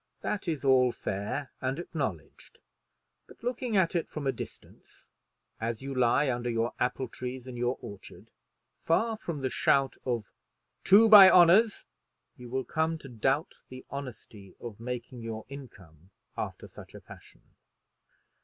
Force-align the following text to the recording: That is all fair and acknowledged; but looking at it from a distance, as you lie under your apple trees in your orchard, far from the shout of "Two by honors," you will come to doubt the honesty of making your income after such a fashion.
That 0.21 0.47
is 0.47 0.65
all 0.65 0.91
fair 0.91 1.51
and 1.61 1.77
acknowledged; 1.77 2.57
but 3.27 3.43
looking 3.43 3.77
at 3.77 3.93
it 3.95 4.09
from 4.09 4.25
a 4.25 4.31
distance, 4.31 5.07
as 5.59 5.83
you 5.83 5.93
lie 5.93 6.27
under 6.31 6.49
your 6.49 6.73
apple 6.79 7.07
trees 7.07 7.45
in 7.45 7.55
your 7.55 7.77
orchard, 7.83 8.31
far 8.83 9.15
from 9.15 9.41
the 9.41 9.51
shout 9.51 9.97
of 10.03 10.25
"Two 10.83 11.07
by 11.07 11.29
honors," 11.29 11.85
you 12.35 12.49
will 12.49 12.63
come 12.65 12.97
to 12.97 13.09
doubt 13.09 13.59
the 13.69 13.85
honesty 13.91 14.55
of 14.59 14.79
making 14.79 15.21
your 15.21 15.45
income 15.49 16.09
after 16.35 16.67
such 16.67 16.95
a 16.95 16.99
fashion. 17.01 17.41